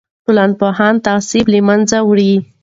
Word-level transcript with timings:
ټولنپوهنه 0.25 1.01
تعصب 1.05 1.45
له 1.53 1.59
منځه 1.67 1.97
وړي. 2.03 2.33